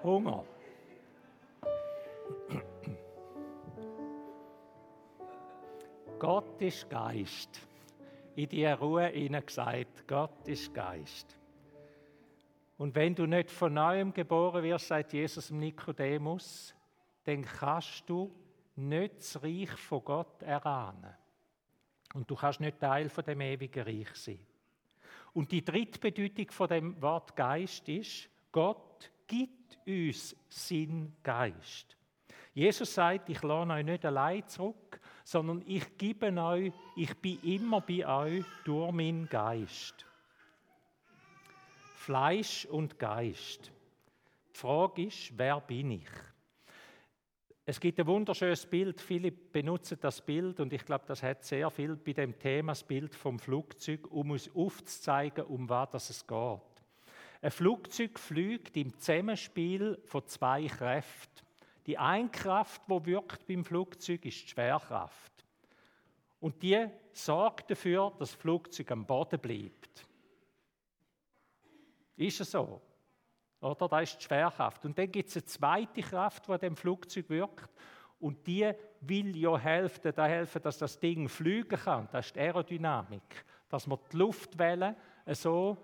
Hunger. 0.04 0.53
Gott 6.54 6.62
ist 6.62 6.88
Geist 6.88 7.60
in 8.36 8.48
die 8.48 8.64
Ruhe 8.64 9.08
hinein 9.08 9.44
gesagt, 9.44 10.06
Gott 10.06 10.46
ist 10.46 10.72
Geist. 10.72 11.36
Und 12.78 12.94
wenn 12.94 13.12
du 13.12 13.26
nicht 13.26 13.50
von 13.50 13.74
neuem 13.74 14.14
geboren 14.14 14.62
wirst, 14.62 14.86
sagt 14.86 15.14
Jesus 15.14 15.48
dem 15.48 15.58
Nikodemus, 15.58 16.72
dann 17.24 17.44
kannst 17.44 18.08
du 18.08 18.32
nicht 18.76 19.16
das 19.18 19.42
Reich 19.42 19.72
von 19.72 20.04
Gott 20.04 20.42
erahnen. 20.42 21.12
Und 22.14 22.30
du 22.30 22.36
kannst 22.36 22.60
nicht 22.60 22.78
Teil 22.78 23.08
von 23.08 23.24
dem 23.24 23.40
ewigen 23.40 23.82
Reich 23.82 24.14
sein. 24.14 24.38
Und 25.32 25.50
die 25.50 25.64
dritte 25.64 25.98
Bedeutung 25.98 26.52
von 26.52 26.68
dem 26.68 27.02
Wort 27.02 27.34
Geist 27.34 27.88
ist, 27.88 28.28
Gott 28.52 29.10
gibt 29.26 29.76
uns 29.88 30.36
seinen 30.48 31.16
Geist. 31.24 31.96
Jesus 32.52 32.94
sagt, 32.94 33.28
ich 33.28 33.42
lasse 33.42 33.72
euch 33.72 33.84
nicht 33.84 34.04
allein 34.04 34.46
zurück, 34.46 35.00
sondern 35.24 35.62
ich 35.66 35.96
gebe 35.96 36.30
euch, 36.40 36.72
ich 36.94 37.16
bin 37.16 37.40
immer 37.42 37.80
bei 37.80 38.06
euch 38.06 38.44
durch 38.64 38.92
meinen 38.92 39.28
Geist. 39.28 40.06
Fleisch 41.96 42.66
und 42.66 42.98
Geist. 42.98 43.72
Die 44.54 44.58
Frage 44.58 45.06
ist, 45.06 45.36
wer 45.36 45.60
bin 45.60 45.92
ich? 45.92 46.08
Es 47.66 47.80
gibt 47.80 47.98
ein 47.98 48.06
wunderschönes 48.06 48.66
Bild, 48.66 49.00
viele 49.00 49.32
benutzen 49.32 49.96
das 49.98 50.20
Bild 50.20 50.60
und 50.60 50.74
ich 50.74 50.84
glaube, 50.84 51.04
das 51.06 51.22
hat 51.22 51.44
sehr 51.44 51.70
viel 51.70 51.96
bei 51.96 52.12
dem 52.12 52.38
Thema, 52.38 52.72
das 52.72 52.84
Bild 52.84 53.14
vom 53.14 53.38
Flugzeug, 53.38 54.12
um 54.12 54.32
uns 54.32 54.54
aufzuzeigen, 54.54 55.46
um 55.46 55.66
was 55.70 56.10
es 56.10 56.26
geht. 56.26 56.60
Ein 57.40 57.50
Flugzeug 57.50 58.18
fliegt 58.18 58.76
im 58.76 58.98
Zusammenspiel 58.98 59.98
von 60.04 60.26
zwei 60.26 60.66
Kräften. 60.66 61.43
Die 61.86 61.98
eine 61.98 62.30
Kraft, 62.30 62.82
die 62.88 63.06
wirkt 63.06 63.46
beim 63.46 63.64
Flugzeug, 63.64 64.24
ist 64.24 64.42
die 64.42 64.48
Schwerkraft. 64.48 65.44
Und 66.40 66.62
die 66.62 66.86
sorgt 67.12 67.70
dafür, 67.70 68.10
dass 68.18 68.30
das 68.30 68.40
Flugzeug 68.40 68.90
am 68.90 69.06
Boden 69.06 69.38
bleibt. 69.38 70.06
Ist 72.16 72.40
es 72.40 72.50
so? 72.50 72.80
Oder? 73.60 73.88
Da 73.88 74.00
ist 74.00 74.18
die 74.18 74.24
Schwerkraft. 74.24 74.84
Und 74.84 74.98
dann 74.98 75.10
gibt 75.10 75.28
es 75.28 75.36
eine 75.36 75.44
zweite 75.44 76.02
Kraft, 76.02 76.48
die 76.48 76.58
dem 76.58 76.76
Flugzeug 76.76 77.28
wirkt. 77.30 77.70
Und 78.20 78.46
die 78.46 78.70
will 79.00 79.36
ja 79.36 79.58
helfen, 79.58 80.12
da 80.14 80.26
helfen, 80.26 80.62
dass 80.62 80.78
das 80.78 80.98
Ding 80.98 81.28
fliegen 81.28 81.78
kann. 81.78 82.08
Das 82.12 82.26
ist 82.26 82.36
die 82.36 82.40
Aerodynamik. 82.40 83.44
Dass 83.68 83.86
man 83.86 83.98
die 84.12 84.16
Luftwellen 84.16 84.96
so 85.28 85.78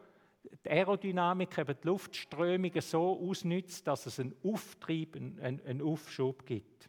die 0.64 0.70
Aerodynamik, 0.70 1.56
eben 1.58 1.76
die 1.82 1.86
Luftströmungen 1.86 2.80
so 2.80 3.28
ausnützt, 3.28 3.86
dass 3.86 4.06
es 4.06 4.20
einen 4.20 4.34
Auftrieb, 4.42 5.16
einen, 5.16 5.60
einen 5.64 5.82
Aufschub 5.82 6.46
gibt. 6.46 6.88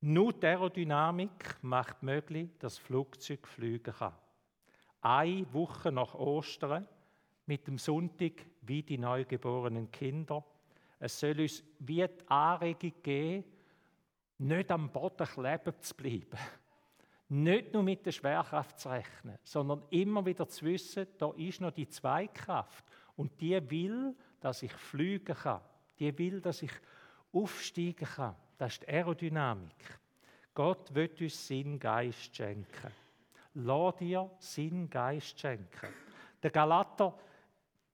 Nur 0.00 0.32
die 0.32 0.46
Aerodynamik 0.46 1.56
macht 1.62 2.02
möglich, 2.02 2.50
dass 2.58 2.74
das 2.74 2.78
Flugzeug 2.78 3.46
fliegen 3.46 3.94
kann. 3.94 4.14
Eine 5.00 5.52
Woche 5.52 5.90
nach 5.90 6.14
Ostern, 6.14 6.86
mit 7.46 7.66
dem 7.66 7.78
Sonntag 7.78 8.32
wie 8.62 8.82
die 8.82 8.98
neugeborenen 8.98 9.90
Kinder. 9.90 10.44
Es 10.98 11.18
soll 11.18 11.40
uns 11.40 11.62
wie 11.78 12.06
die 12.06 12.28
Anregung 12.28 12.92
geben, 13.02 13.44
nicht 14.38 14.70
am 14.70 14.90
Boden 14.90 15.26
kleben 15.26 15.74
zu 15.80 15.94
bleiben 15.94 16.38
nicht 17.28 17.72
nur 17.72 17.82
mit 17.82 18.06
der 18.06 18.12
Schwerkraft 18.12 18.78
zu 18.78 18.88
rechnen, 18.88 19.38
sondern 19.42 19.82
immer 19.90 20.24
wieder 20.24 20.48
zu 20.48 20.64
wissen, 20.64 21.06
da 21.18 21.32
ist 21.36 21.60
noch 21.60 21.72
die 21.72 21.88
Zweikraft 21.88 22.84
und 23.16 23.40
die 23.40 23.58
will, 23.70 24.14
dass 24.40 24.62
ich 24.62 24.72
fliegen 24.72 25.34
kann. 25.34 25.60
Die 25.98 26.16
will, 26.18 26.40
dass 26.40 26.62
ich 26.62 26.72
aufsteigen 27.32 28.06
kann. 28.06 28.36
Das 28.58 28.74
ist 28.74 28.82
die 28.82 28.88
Aerodynamik. 28.88 29.98
Gott 30.54 30.94
wird 30.94 31.20
uns 31.20 31.46
Sinn, 31.46 31.78
Geist 31.78 32.34
schenken. 32.34 32.92
Lass 33.54 33.96
dir 33.96 34.30
Sinn, 34.38 34.88
Geist 34.88 35.38
schenken. 35.38 35.88
Der 36.42 36.50
Galater, 36.50 37.18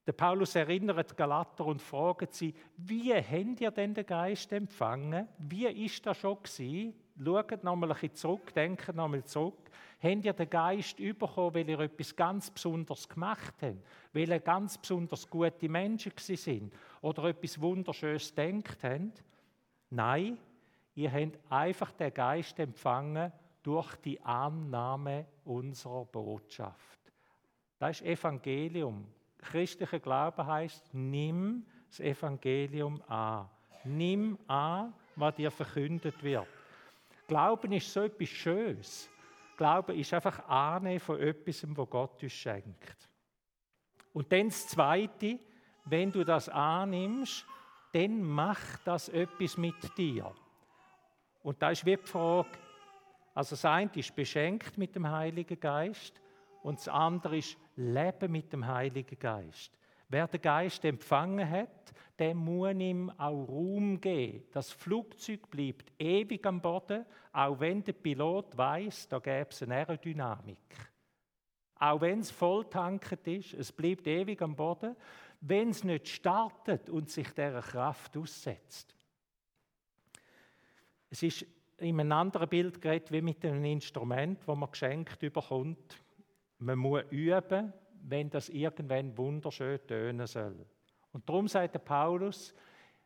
der 0.07 0.13
Paulus 0.13 0.55
erinnert 0.57 1.17
Galater 1.17 1.65
und 1.67 1.81
fragt 1.81 2.35
sie, 2.35 2.55
wie 2.77 3.15
habt 3.15 3.61
ihr 3.61 3.71
denn 3.71 3.95
den 3.95 4.05
Geist 4.07 4.53
empfangen? 4.53 5.29
Wie 5.39 5.67
ist 5.67 6.05
das 6.05 6.19
schon 6.19 6.43
gewesen? 6.43 6.95
Schaut 7.23 7.65
nochmal 7.65 7.91
ein 7.91 7.95
bisschen 7.95 8.15
zurück, 8.15 8.55
denkt 8.55 8.95
nochmal 8.95 9.25
zurück. 9.25 9.71
Habt 10.03 10.25
ihr 10.25 10.33
den 10.33 10.51
Geist 10.51 10.97
bekommen, 10.97 11.55
weil 11.55 11.69
ihr 11.69 11.79
etwas 11.79 12.17
ganz 12.17 12.51
Besonderes 12.51 13.09
gemacht 13.09 13.55
habt? 13.63 13.85
Weil 14.13 14.29
ihr 14.31 14.41
ganz 14.41 14.77
besonders 14.77 15.29
gute 15.29 15.69
Menschen 15.69 16.13
sind? 16.17 16.73
Oder 17.01 17.25
etwas 17.25 17.61
Wunderschönes 17.61 18.35
denkt 18.35 18.83
habt? 18.83 19.23
Nein, 19.91 20.39
ihr 20.95 21.13
habt 21.13 21.39
einfach 21.51 21.93
den 21.93 22.13
Geist 22.13 22.59
empfangen 22.59 23.33
durch 23.63 23.95
die 23.97 24.21
Annahme 24.23 25.27
unserer 25.45 26.05
Botschaft. 26.05 26.99
Das 27.79 28.01
ist 28.01 28.07
Evangelium. 28.07 29.07
Christlicher 29.39 30.01
Glaube 30.01 30.45
heißt, 30.45 30.95
nimm 30.95 31.65
das 31.89 32.01
Evangelium 32.01 33.03
an. 33.09 33.49
Nimm 33.85 34.39
an, 34.47 34.95
was 35.17 35.35
dir 35.35 35.51
verkündet 35.51 36.23
wird. 36.23 36.47
Glauben 37.27 37.73
ist 37.73 37.93
so 37.93 38.03
etwas 38.03 38.29
Schönes. 38.29 39.11
Glauben 39.57 39.99
ist 39.99 40.13
einfach 40.13 40.47
Annehmen 40.49 41.01
von 41.01 41.21
etwas, 41.21 41.65
was 41.69 41.91
Gott 41.91 42.23
uns 42.23 42.33
schenkt. 42.33 43.09
Und 44.13 44.31
dann 44.33 44.49
das 44.49 44.67
Zweite, 44.69 45.39
wenn 45.85 46.13
du 46.13 46.25
das 46.25 46.49
annimmst, 46.49 47.47
dann 47.93 48.23
macht 48.23 48.81
das 48.87 49.09
etwas 49.09 49.57
mit 49.57 49.97
dir. 49.97 50.33
Und 51.43 51.61
da 51.63 51.71
ist 51.71 51.85
wie 51.85 51.97
die 51.97 52.07
Frage, 52.07 52.49
Also 53.35 53.51
das 53.55 53.65
eine 53.65 53.91
ist 53.95 54.15
beschenkt 54.15 54.77
mit 54.77 54.95
dem 54.95 55.09
Heiligen 55.11 55.59
Geist 55.59 56.21
und 56.63 56.79
das 56.79 56.89
andere 56.89 57.39
ist 57.39 57.57
Leben 57.77 58.31
mit 58.31 58.53
dem 58.53 58.67
Heiligen 58.67 59.19
Geist. 59.19 59.73
Wer 60.13 60.29
den 60.29 60.43
Geist 60.43 60.85
empfangen 60.85 61.49
hat, 61.49 61.95
der 62.19 62.35
muss 62.35 62.75
ihm 62.75 63.09
auch 63.17 63.49
Raum 63.49 63.99
geben. 63.99 64.45
Das 64.53 64.71
Flugzeug 64.71 65.49
bleibt 65.51 65.91
ewig 65.99 66.45
am 66.45 66.61
Boden, 66.61 67.07
auch 67.33 67.59
wenn 67.59 67.83
der 67.83 67.95
Pilot 67.95 68.55
weiß, 68.55 69.09
da 69.09 69.21
gäbe 69.21 69.49
es 69.49 69.63
eine 69.63 69.77
Aerodynamik. 69.77 70.59
Auch 71.77 72.03
wenn 72.03 72.21
es 72.21 72.31
volltanket 72.31 73.27
ist, 73.27 73.55
es 73.55 73.73
bleibt 73.73 74.07
ewig 74.07 74.43
am 74.43 74.55
Boden, 74.55 74.97
wenn 75.41 75.71
es 75.71 75.83
nicht 75.83 76.07
startet 76.07 76.91
und 76.91 77.09
sich 77.09 77.31
dieser 77.31 77.63
Kraft 77.63 78.15
aussetzt. 78.15 78.95
Es 81.09 81.23
ist 81.23 81.47
in 81.79 81.99
einem 81.99 82.13
anderen 82.13 82.51
Bild 82.51 82.83
geredet, 82.83 83.11
wie 83.13 83.23
mit 83.23 83.43
einem 83.47 83.65
Instrument, 83.65 84.41
das 84.47 84.57
man 84.59 84.71
geschenkt 84.71 85.21
bekommt. 85.21 86.03
Man 86.59 86.79
muss 86.79 87.03
üben, 87.09 87.73
wenn 88.03 88.31
das 88.31 88.49
irgendwann 88.49 89.17
wunderschön 89.17 89.79
tönen 89.87 90.27
soll. 90.27 90.67
Und 91.13 91.29
darum 91.29 91.49
sagt 91.49 91.75
der 91.75 91.81
Paulus, 91.81 92.55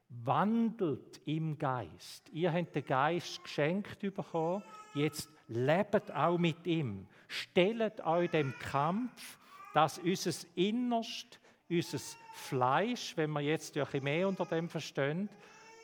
wandelt 0.08 1.20
im 1.24 1.58
Geist. 1.58 2.28
Ihr 2.30 2.52
habt 2.52 2.74
den 2.74 2.84
Geist 2.84 3.42
geschenkt 3.42 4.00
bekommen, 4.00 4.62
jetzt 4.94 5.28
lebt 5.48 6.14
auch 6.14 6.38
mit 6.38 6.66
ihm. 6.66 7.06
Stellt 7.28 8.00
euch 8.06 8.30
dem 8.30 8.54
Kampf, 8.58 9.38
dass 9.74 9.98
unser 9.98 10.46
Innerst, 10.54 11.40
unser 11.68 11.98
Fleisch, 12.34 13.16
wenn 13.16 13.30
wir 13.32 13.40
jetzt 13.40 13.76
ein 13.76 14.04
mehr 14.04 14.28
unter 14.28 14.46
dem 14.46 14.68
verstehen, 14.68 15.28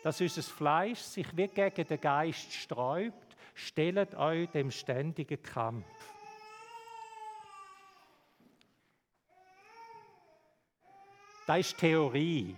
dass 0.04 0.21
unser 0.21 0.42
Fleisch 0.42 1.00
sich 1.00 1.37
wie 1.37 1.49
gegen 1.49 1.87
den 1.87 2.00
Geist 2.00 2.52
sträubt, 2.52 3.37
stellt 3.54 4.14
euch 4.14 4.49
dem 4.50 4.71
ständigen 4.71 5.42
Kampf. 5.42 6.12
Das 11.45 11.59
ist 11.59 11.79
Theorie. 11.79 12.55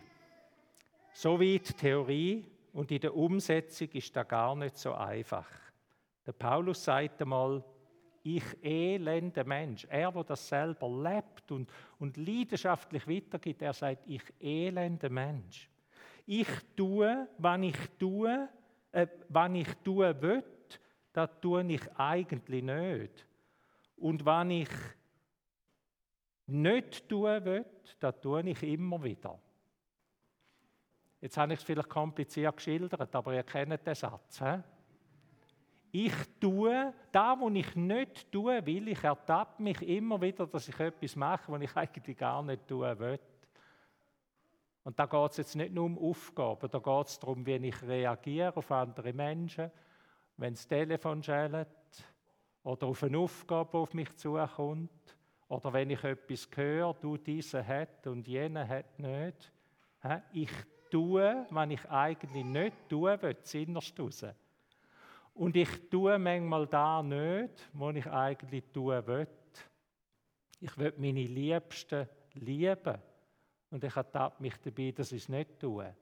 So 1.15 1.41
weit 1.41 1.79
Theorie 1.79 2.45
und 2.75 2.91
in 2.91 3.01
der 3.01 3.17
Umsetzung 3.17 3.89
ist 3.93 4.15
das 4.15 4.29
gar 4.29 4.55
nicht 4.55 4.77
so 4.77 4.93
einfach. 4.93 5.49
Der 6.27 6.33
Paulus 6.33 6.85
sagt 6.85 7.23
einmal, 7.23 7.65
ich 8.23 8.45
elende 8.63 9.43
Mensch. 9.45 9.87
Er, 9.89 10.13
der 10.13 10.25
das 10.25 10.47
selber 10.47 10.89
lebt 10.89 11.51
und, 11.51 11.71
und 11.99 12.17
leidenschaftlich 12.19 13.09
weitergibt, 13.09 13.63
er 13.63 13.73
sagt, 13.73 14.07
ich 14.07 14.23
elende 14.39 15.09
Mensch. 15.09 15.71
Ich 16.27 16.49
tue, 16.77 17.29
was 17.39 17.61
ich 17.63 17.77
tue, 17.99 18.49
äh, 18.93 19.07
was 19.29 19.51
ich 19.55 19.69
tue 19.83 20.21
will, 20.21 20.45
das 21.13 21.31
tue 21.41 21.65
ich 21.73 21.83
eigentlich 21.97 22.63
nicht. 22.63 23.27
Und 23.97 24.27
was 24.27 24.47
ich 24.49 24.69
nicht 26.47 27.09
tun 27.09 27.45
will, 27.45 27.65
das 28.01 28.21
tue 28.21 28.43
ich 28.43 28.63
immer 28.63 29.03
wieder. 29.03 29.39
Jetzt 31.21 31.37
habe 31.39 31.55
ich 31.55 31.61
es 31.61 31.65
vielleicht 31.65 31.89
kompliziert 31.89 32.57
geschildert, 32.57 33.15
aber 33.15 33.35
ihr 33.35 33.43
kennt 33.43 33.87
den 33.87 33.95
Satz. 33.95 34.41
He? 34.41 34.59
Ich 35.91 36.13
tue 36.41 36.93
da, 37.13 37.39
wo 37.39 37.49
ich 37.51 37.75
nicht 37.77 38.31
tun 38.31 38.67
will, 38.67 38.89
ich 38.89 39.03
ertappe 39.03 39.63
mich 39.63 39.81
immer 39.83 40.21
wieder, 40.21 40.47
dass 40.47 40.69
ich 40.69 40.79
etwas 40.79 41.17
mache, 41.17 41.51
was 41.51 41.63
ich 41.63 41.77
eigentlich 41.77 42.19
gar 42.19 42.43
nicht 42.43 42.67
tun 42.67 42.99
will. 42.99 43.19
Und 44.83 44.99
da 44.99 45.07
geht 45.07 45.31
es 45.31 45.37
jetzt 45.39 45.57
nicht 45.57 45.73
nur 45.73 45.87
um 45.87 45.99
Aufgaben, 45.99 46.69
da 46.71 46.79
geht 46.79 47.07
es 47.07 47.19
darum, 47.19 47.47
wie 47.47 47.55
ich 47.55 47.83
reagiere 47.83 48.55
auf 48.55 48.71
andere 48.71 49.15
Menschen, 49.15 49.71
wenn 50.37 50.53
das 50.53 50.69
Telefon 50.69 51.23
schellt 51.23 51.69
oder 52.65 52.87
auf 52.87 53.03
eine 53.03 53.17
Aufgabe 53.17 53.71
die 53.73 53.79
auf 53.79 53.95
mich 53.95 54.15
zukommt 54.17 55.17
oder 55.55 55.73
wenn 55.73 55.91
ich 55.91 56.03
etwas 56.03 56.49
höre, 56.55 56.95
du 56.95 57.17
diese 57.17 57.65
hat 57.65 58.07
und 58.07 58.27
jene 58.27 58.67
hat 58.67 58.99
nicht. 58.99 59.53
Ich 60.33 60.51
tue, 60.91 61.47
was 61.51 61.71
ich 61.71 61.91
eigentlich 61.91 62.45
nicht 62.45 62.89
tun 62.89 63.23
will, 63.23 63.37
innerst 63.53 63.99
raus. 64.01 64.27
Und 65.35 65.57
ich 65.57 65.89
tue 65.91 66.19
manchmal 66.19 66.67
da 66.67 67.03
nicht, 67.03 67.69
was 67.73 67.97
ich 67.97 68.07
eigentlich 68.07 68.65
tun 68.73 69.07
will. 69.07 69.29
Ich 70.61 70.77
will 70.77 70.95
meine 70.97 71.23
Liebsten 71.23 72.09
lieben. 72.35 72.99
Und 73.71 73.83
ich 73.83 73.97
ertappe 73.97 74.43
mich 74.43 74.57
dabei, 74.61 74.93
dass 74.93 75.13
ich 75.13 75.23
es 75.23 75.29
nicht 75.29 75.59
tue. 75.59 75.95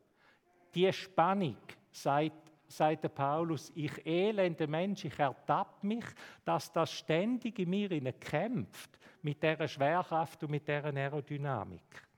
Die 0.75 0.93
Spannung 0.93 1.57
sagt 1.91 2.52
sagt 2.73 3.05
der 3.05 3.09
Paulus, 3.11 3.71
ich 3.75 4.07
elende 4.07 4.67
Mensch, 4.67 5.05
ich 5.05 5.19
ertappe 5.19 5.87
mich, 5.87 6.05
dass 6.45 6.73
das 6.73 6.93
ständig 6.93 7.59
in 7.59 7.71
mir 7.71 8.13
kämpft, 8.13 8.99
mit 9.23 9.43
der 9.43 9.69
Schwerkraft 9.69 10.43
und 10.43 10.51
mit 10.51 10.67
der 10.67 10.85
Aerodynamik. 10.85 12.09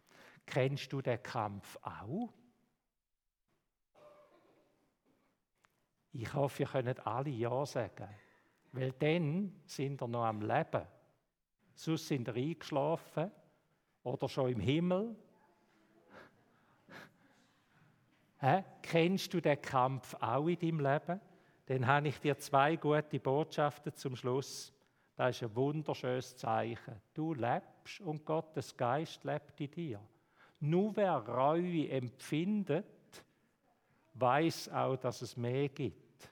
Kennst 0.46 0.92
du 0.92 1.02
den 1.02 1.22
Kampf 1.22 1.78
auch? 1.82 2.32
Ich 6.12 6.32
hoffe, 6.32 6.62
ihr 6.62 6.68
könnt 6.68 7.06
alle 7.06 7.30
Ja 7.30 7.66
sagen, 7.66 8.08
weil 8.72 8.92
dann 8.92 9.60
sind 9.66 10.00
wir 10.00 10.08
noch 10.08 10.24
am 10.24 10.42
Leben. 10.42 10.86
Sonst 11.74 12.06
sind 12.06 12.26
wir 12.26 12.34
eingeschlafen 12.34 13.32
oder 14.04 14.28
schon 14.28 14.52
im 14.52 14.60
Himmel 14.60 15.16
Hä? 18.44 18.62
Kennst 18.82 19.32
du 19.32 19.40
den 19.40 19.62
Kampf 19.62 20.14
auch 20.20 20.46
in 20.48 20.58
deinem 20.58 20.80
Leben? 20.80 21.18
Dann 21.64 21.86
habe 21.86 22.08
ich 22.08 22.20
dir 22.20 22.36
zwei 22.36 22.76
gute 22.76 23.18
Botschaften 23.18 23.94
zum 23.94 24.16
Schluss. 24.16 24.70
Das 25.16 25.36
ist 25.36 25.44
ein 25.44 25.56
wunderschönes 25.56 26.36
Zeichen. 26.36 27.00
Du 27.14 27.32
lebst 27.32 28.02
und 28.02 28.26
Gottes 28.26 28.76
Geist 28.76 29.24
lebt 29.24 29.58
in 29.62 29.70
dir. 29.70 30.00
Nur 30.60 30.94
wer 30.94 31.26
Reue 31.26 31.88
empfindet, 31.88 32.84
weiß 34.12 34.68
auch, 34.68 34.96
dass 34.96 35.22
es 35.22 35.38
mehr 35.38 35.70
gibt. 35.70 36.30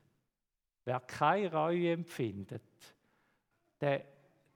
Wer 0.84 1.00
keine 1.00 1.50
Reue 1.50 1.92
empfindet, 1.92 2.62
der, 3.80 4.04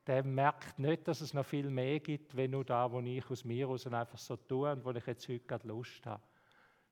der 0.06 0.22
merkt 0.24 0.78
nicht, 0.78 1.08
dass 1.08 1.22
es 1.22 1.32
noch 1.32 1.46
viel 1.46 1.70
mehr 1.70 2.00
gibt, 2.00 2.36
wenn 2.36 2.50
nur 2.50 2.66
da, 2.66 2.92
wo 2.92 3.00
ich 3.00 3.30
aus 3.30 3.46
mir 3.46 3.66
aus 3.66 3.86
einfach 3.86 4.18
so 4.18 4.36
tue 4.36 4.70
und 4.70 4.84
wo 4.84 4.90
ich 4.90 5.06
jetzt 5.06 5.26
heute 5.26 5.46
gerade 5.46 5.66
Lust 5.66 6.04
habe. 6.04 6.22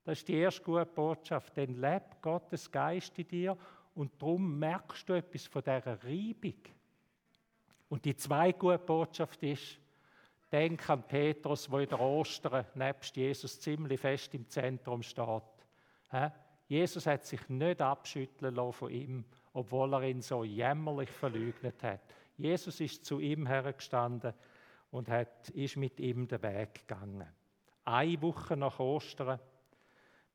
Das 0.04 0.18
ist 0.18 0.28
die 0.28 0.34
erste 0.34 0.62
gute 0.62 0.86
Botschaft. 0.86 1.56
Dann 1.56 1.80
lebt 1.80 2.20
Gottes 2.20 2.70
Geist 2.70 3.18
in 3.18 3.28
dir 3.28 3.56
und 3.94 4.10
darum 4.20 4.58
merkst 4.58 5.08
du 5.08 5.14
etwas 5.14 5.46
von 5.46 5.62
dieser 5.62 6.02
Reibung. 6.04 6.60
Und 7.88 8.04
die 8.04 8.16
zweite 8.16 8.58
gute 8.58 8.78
Botschaft 8.78 9.42
ist, 9.42 9.78
denk 10.52 10.88
an 10.90 11.02
Petrus, 11.02 11.70
wo 11.70 11.78
in 11.78 11.88
der 11.88 12.00
Ostern 12.00 12.66
nebst 12.74 13.16
Jesus 13.16 13.58
ziemlich 13.60 14.00
fest 14.00 14.34
im 14.34 14.48
Zentrum 14.48 15.02
steht. 15.02 15.42
Jesus 16.68 17.06
hat 17.06 17.24
sich 17.24 17.48
nicht 17.48 17.80
abschütteln 17.80 18.54
lassen 18.54 18.72
von 18.72 18.90
ihm, 18.90 19.24
obwohl 19.52 19.94
er 19.94 20.02
ihn 20.02 20.20
so 20.20 20.44
jämmerlich 20.44 21.10
verleugnet 21.10 21.82
hat. 21.82 22.00
Jesus 22.36 22.80
ist 22.80 23.04
zu 23.04 23.20
ihm 23.20 23.46
hergestanden 23.46 24.34
und 24.90 25.08
hat, 25.08 25.50
ist 25.50 25.76
mit 25.76 25.98
ihm 26.00 26.26
den 26.26 26.42
Weg 26.42 26.86
gegangen. 26.86 27.28
Eine 27.84 28.22
Woche 28.22 28.56
nach 28.56 28.78
Ostern 28.78 29.38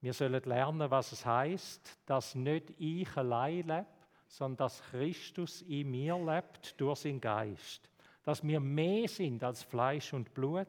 wir 0.01 0.13
sollen 0.13 0.41
lernen, 0.43 0.89
was 0.89 1.11
es 1.11 1.25
heißt, 1.25 1.99
dass 2.05 2.35
nicht 2.35 2.71
ich 2.77 3.15
allein 3.17 3.67
lebe, 3.67 3.85
sondern 4.27 4.57
dass 4.57 4.81
Christus 4.83 5.61
in 5.63 5.91
mir 5.91 6.17
lebt 6.17 6.79
durch 6.79 6.99
seinen 6.99 7.19
Geist. 7.19 7.89
Dass 8.23 8.43
wir 8.43 8.59
mehr 8.59 9.07
sind 9.07 9.43
als 9.43 9.63
Fleisch 9.63 10.13
und 10.13 10.33
Blut. 10.33 10.67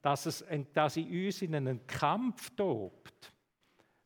Dass, 0.00 0.26
es, 0.26 0.44
dass 0.72 0.96
in 0.96 1.26
uns 1.26 1.42
in 1.42 1.54
einen 1.54 1.86
Kampf 1.86 2.50
tobt. 2.56 3.32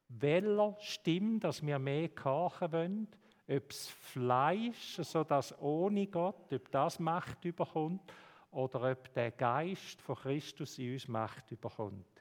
Welcher 0.08 0.76
stimmt, 0.80 1.44
dass 1.44 1.64
wir 1.64 1.78
mehr 1.78 2.08
kochen 2.08 2.72
wollen? 2.72 3.08
Ob 3.48 3.68
das 3.68 3.88
Fleisch, 3.88 4.96
so 5.02 5.24
dass 5.24 5.58
ohne 5.60 6.06
Gott, 6.06 6.52
ob 6.52 6.70
das 6.70 6.98
Macht 6.98 7.44
überkommt, 7.44 8.12
oder 8.50 8.90
ob 8.92 9.12
der 9.12 9.30
Geist 9.32 10.00
von 10.00 10.16
Christus 10.16 10.78
in 10.78 10.94
uns 10.94 11.08
Macht 11.08 11.50
überkommt. 11.50 12.17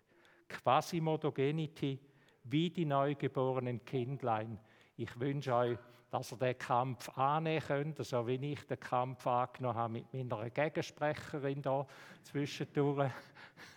Quasimodogenity, 0.48 2.00
wie 2.44 2.70
die 2.70 2.86
neugeborenen 2.86 3.84
Kindlein. 3.84 4.60
Ich 4.96 5.20
wünsche 5.20 5.54
euch, 5.54 5.78
dass 6.10 6.32
ihr 6.32 6.38
den 6.38 6.58
Kampf 6.58 7.10
annehmen 7.18 7.64
könnt, 7.66 8.06
so 8.06 8.26
wie 8.26 8.54
ich 8.54 8.66
den 8.66 8.80
Kampf 8.80 9.28
angenommen 9.28 9.78
habe 9.78 9.94
mit 9.94 10.14
meiner 10.14 10.50
Gegensprecherin 10.50 11.62
da 11.62 11.86
zwischendurch. 12.24 13.12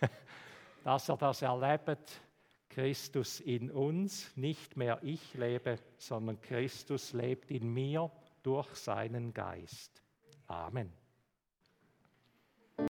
dass 0.83 1.09
ihr 1.09 1.17
das 1.17 1.41
erlebt, 1.41 2.21
Christus 2.69 3.41
in 3.41 3.69
uns, 3.69 4.35
nicht 4.37 4.77
mehr 4.77 4.99
ich 5.03 5.33
lebe, 5.33 5.77
sondern 5.97 6.39
Christus 6.41 7.13
lebt 7.13 7.51
in 7.51 7.71
mir 7.73 8.09
durch 8.41 8.73
seinen 8.75 9.33
Geist. 9.33 10.01
Amen. 10.47 11.00